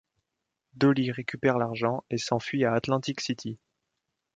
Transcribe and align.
Dolly 0.73 1.11
récupère 1.11 1.59
l'argent 1.59 2.03
et 2.09 2.17
s'enfuit 2.17 2.65
à 2.65 2.73
Atlantic 2.73 3.21
City. 3.21 3.59